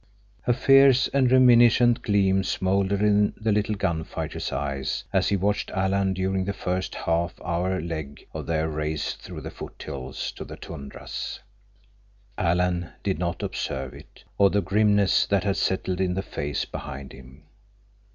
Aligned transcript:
A 0.47 0.53
fierce 0.53 1.09
and 1.09 1.31
reminiscent 1.31 2.01
gleam 2.01 2.43
smoldered 2.43 3.03
in 3.03 3.35
the 3.37 3.51
little 3.51 3.75
gun 3.75 4.03
fighter's 4.03 4.51
eyes 4.51 5.03
as 5.13 5.29
he 5.29 5.35
watched 5.35 5.69
Alan 5.69 6.13
during 6.13 6.43
the 6.45 6.53
first 6.53 6.95
half 6.95 7.39
hour 7.45 7.79
leg 7.79 8.25
of 8.33 8.47
their 8.47 8.67
race 8.67 9.13
through 9.13 9.41
the 9.41 9.51
foothills 9.51 10.31
to 10.31 10.43
the 10.43 10.55
tundras. 10.57 11.39
Alan 12.35 12.89
did 13.03 13.19
not 13.19 13.43
observe 13.43 13.93
it, 13.93 14.23
or 14.39 14.49
the 14.49 14.59
grimness 14.63 15.27
that 15.27 15.43
had 15.43 15.57
settled 15.57 16.01
in 16.01 16.15
the 16.15 16.23
face 16.23 16.65
behind 16.65 17.11
him. 17.13 17.43